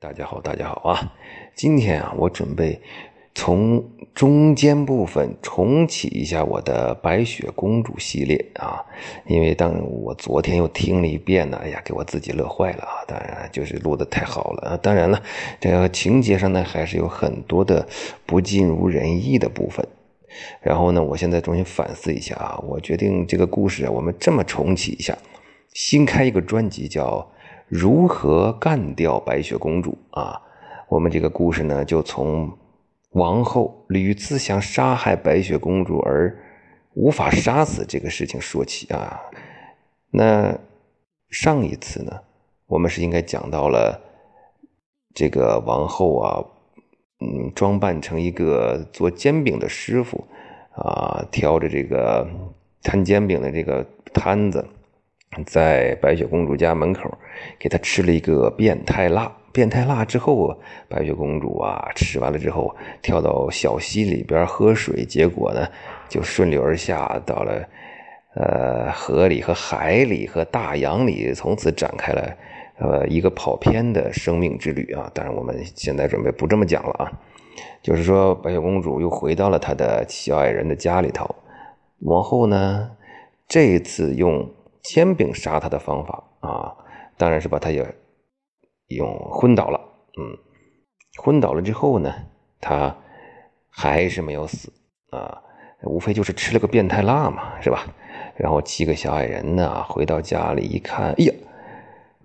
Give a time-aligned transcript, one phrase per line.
[0.00, 1.12] 大家好，大家好啊！
[1.56, 2.80] 今天啊，我准备
[3.34, 8.78] 从中间部分重启一下我的白雪公主系列啊，
[9.26, 13.02] 因为当我昨天又听了一遍呢，哎呀，给我自己乐坏了啊！
[13.08, 14.76] 当然就是录的太好了啊！
[14.80, 15.20] 当然了，
[15.58, 17.88] 这个情节上呢，还是有很多的
[18.24, 19.84] 不尽如人意的部分。
[20.62, 25.18] 然后呢，我现在重新反思一下啊，我决定这个故事啊，我们这么重启一下，
[25.74, 27.28] 新开一个专辑叫。
[27.68, 30.40] 如何干掉白雪公主啊？
[30.88, 32.50] 我们这个故事呢，就从
[33.10, 36.34] 王后屡次想杀害白雪公主而
[36.94, 39.20] 无法杀死这个事情说起啊。
[40.10, 40.58] 那
[41.28, 42.12] 上一次呢，
[42.66, 44.00] 我们是应该讲到了
[45.14, 46.44] 这个王后啊，
[47.20, 50.26] 嗯，装扮成一个做煎饼的师傅
[50.72, 52.26] 啊，挑着这个
[52.82, 54.66] 摊煎饼的这个摊子。
[55.46, 57.16] 在白雪公主家门口，
[57.58, 59.32] 给她吃了一个变态辣。
[59.50, 60.56] 变态辣之后，
[60.88, 65.66] 白雪公主啊，吃完了之后，跳到小溪里边喝水，结果呢，
[66.08, 67.68] 就顺流而下，到了
[68.34, 72.36] 呃河里和海里和大洋里，从此展开了
[72.78, 75.10] 呃一个跑偏的生命之旅啊。
[75.12, 77.12] 当然，我们现在准备不这么讲了啊，
[77.82, 81.34] 就是说，白雪公主又回到了她的小矮人的家里头。
[82.00, 82.90] 王后呢，
[83.48, 84.48] 这次用。
[84.88, 86.74] 煎饼杀他的方法啊，
[87.18, 87.86] 当然是把他也
[88.86, 89.78] 用昏倒了。
[90.16, 90.34] 嗯，
[91.22, 92.10] 昏倒了之后呢，
[92.58, 92.96] 他
[93.68, 94.72] 还是没有死
[95.10, 95.42] 啊，
[95.82, 97.84] 无非就是吃了个变态辣嘛，是吧？
[98.34, 101.34] 然后七个小矮人呢，回到家里一看，哎呀，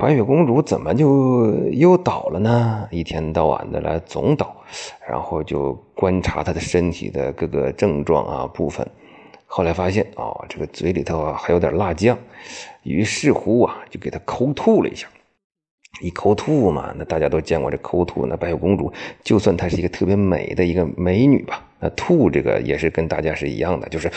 [0.00, 2.88] 白雪公主怎么就又倒了呢？
[2.90, 4.56] 一天到晚的来总倒，
[5.06, 8.88] 然后就观察她的身体的各个症状啊部分。
[9.46, 12.18] 后来发现哦，这个嘴里头啊还有点辣酱，
[12.82, 15.08] 于是乎啊就给他抠吐了一下，
[16.02, 24.10] 一抠吐嘛，那大家都见过这抠吐，那白雪公主就算她是一个特别美的一个美女吧，那吐这个也是跟大家是一样的，就是，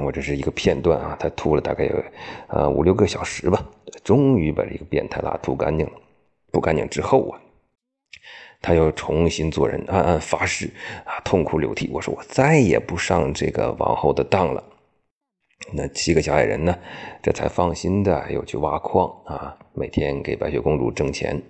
[0.00, 2.04] 我这是一个片段啊，她吐了大概有
[2.48, 3.64] 呃五六个小时吧，
[4.02, 5.92] 终于把这个变态辣吐干净了，
[6.50, 7.38] 吐干净之后啊。
[8.64, 10.70] 他又重新做人，暗暗发誓
[11.04, 11.90] 啊，痛哭流涕。
[11.92, 14.64] 我说我再也不上这个王后的当了。
[15.74, 16.74] 那七个小矮人呢，
[17.22, 21.42] 这才放心的又去挖矿啊，每天给白雪公主挣钱。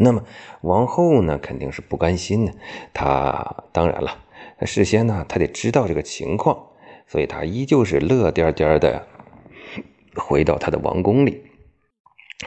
[0.00, 0.24] 那么
[0.62, 2.52] 王后呢，肯定是不甘心的。
[2.92, 4.18] 她当然了，
[4.58, 6.70] 她事先呢，她得知道这个情况，
[7.06, 9.06] 所以她依旧是乐颠颠的
[10.16, 11.40] 回到她的王宫里。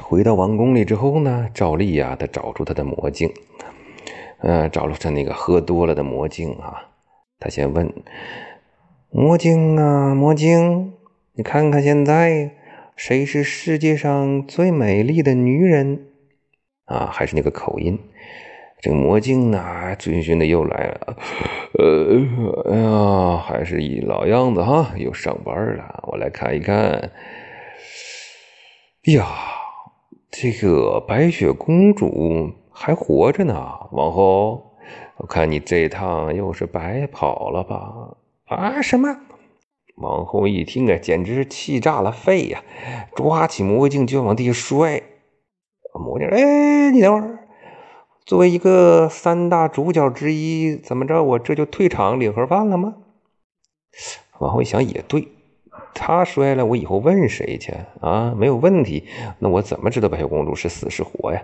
[0.01, 3.31] 回到王宫里之后呢，照例呀，他找出他的魔镜，
[4.39, 6.91] 呃，找出他那个喝多了的魔镜啊。
[7.39, 7.91] 他先问
[9.09, 10.93] 魔镜啊，魔镜，
[11.33, 12.51] 你看看现在
[12.95, 16.07] 谁是世界上最美丽的女人
[16.85, 17.09] 啊？
[17.11, 17.97] 还是那个口音？
[18.81, 21.17] 这个魔镜呢，逡巡的又来了，
[21.79, 26.03] 呃，哎呀，还是一老样子哈，又上班了。
[26.07, 27.09] 我来看一看，
[29.13, 29.25] 呀。
[30.29, 33.55] 这个白雪公主还活着呢，
[33.91, 34.75] 王后，
[35.17, 38.17] 我看你这趟又是白跑了吧？
[38.45, 39.17] 啊，什么？
[39.95, 42.63] 王后一听啊，简直是气炸了肺呀，
[43.15, 45.01] 抓起魔镜就往地下摔。
[45.93, 47.47] 魔镜，哎，你等会儿，
[48.25, 52.95] 作为一个三大主角之一，怎么着，我这就退场领盒饭了吗？
[54.37, 55.29] 王后一想，也对。
[55.93, 58.33] 他摔了，我以后问谁去啊？
[58.37, 59.07] 没有问题，
[59.39, 61.41] 那我怎么知道白雪公主是死是活呀？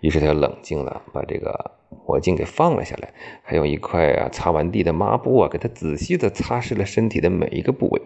[0.00, 1.72] 于是他就冷静了，把这个
[2.06, 3.12] 魔镜给放了下来，
[3.42, 8.02] 还用一块啊擦完地的抹布啊，给他仔细的擦拭了身体的每一个部位。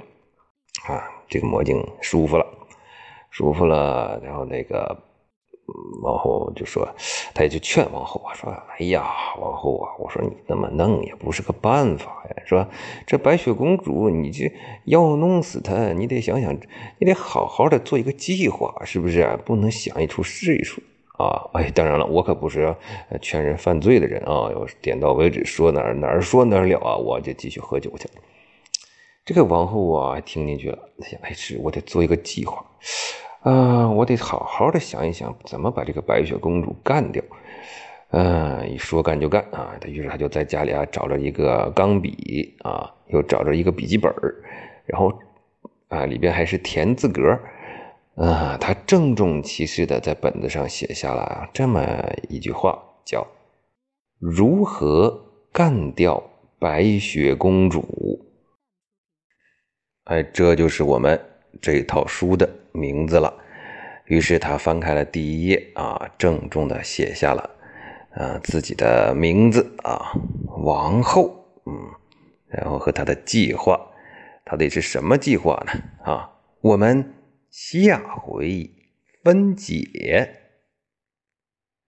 [0.89, 2.47] 啊，这个魔镜舒服了，
[3.31, 4.99] 舒服了，然后那个。
[6.03, 6.87] 王后就说，
[7.35, 9.11] 他也就劝王后啊，说：“哎呀，
[9.41, 12.67] 王后啊，我说你那么弄也不是个办法呀，说
[13.07, 14.53] 这白雪公主，你这
[14.85, 16.55] 要弄死她，你得想想，
[16.99, 19.39] 你得好好的做一个计划，是不是？
[19.47, 20.83] 不能想一出是一出
[21.17, 21.49] 啊！
[21.55, 22.77] 哎，当然了，我可不是
[23.23, 24.51] 劝人犯罪的人啊，
[24.83, 28.15] 点到为止，说哪儿哪儿说哪儿了啊，我就继续喝酒去了。
[29.25, 32.63] 这个王后啊，听进去了，他想，哎，是我得做一个计划。”
[33.45, 37.23] 啊，我得好好的想一想，怎么把这个白雪公主干掉。
[38.09, 39.77] 嗯，一说干就干啊！
[39.79, 44.11] 他于是他就在家里啊找了一个钢笔啊，又找着一个笔记本
[44.87, 45.13] 然后
[45.89, 47.21] 啊里边还是田字格
[48.15, 51.85] 啊，他郑重其事的在本子上写下了这么
[52.31, 53.27] 一句话，叫
[54.19, 55.21] “如何
[55.53, 56.23] 干掉
[56.59, 58.25] 白雪公主”。
[60.05, 61.21] 哎，这就是我们。
[61.61, 63.33] 这一套书的名字了。
[64.07, 67.51] 于是他翻开了第一页啊，郑重的写下了
[68.13, 70.13] 啊自己的名字啊，
[70.63, 71.73] 王后，嗯，
[72.49, 73.81] 然后和他的计划，
[74.45, 75.73] 到底是什么计划呢？
[76.05, 76.31] 啊，
[76.61, 77.15] 我们
[77.51, 78.71] 下回
[79.23, 80.44] 分解。